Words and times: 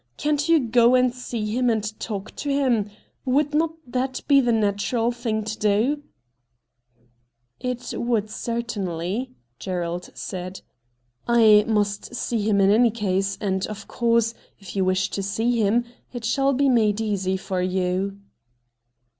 Can't 0.17 0.49
you 0.49 0.59
go 0.59 0.95
and 0.95 1.13
see 1.13 1.55
him 1.55 1.69
and 1.69 1.83
talk 1.99 2.35
to 2.37 2.49
him 2.49 2.85
P 2.85 2.91
Would 3.25 3.53
not 3.53 3.75
that 3.85 4.21
be 4.27 4.41
the 4.41 4.51
natural 4.51 5.11
thing 5.11 5.43
to 5.43 5.55
do?'' 5.59 6.01
It 7.59 7.93
would, 7.95 8.31
certainly,' 8.31 9.35
Gerald 9.59 10.09
said.' 10.15 10.61
I 11.27 11.65
must 11.67 12.15
see 12.15 12.41
him 12.41 12.59
in 12.59 12.71
any 12.71 12.89
case, 12.89 13.37
and 13.39 13.67
of 13.67 13.87
course, 13.87 14.33
if 14.57 14.75
you 14.75 14.83
wish 14.83 15.11
to 15.11 15.21
see 15.21 15.59
him 15.61 15.85
it 16.11 16.25
shall 16.25 16.53
be 16.53 16.67
made 16.67 16.99
easy 16.99 17.37
for 17.37 17.61
you. 17.61 18.17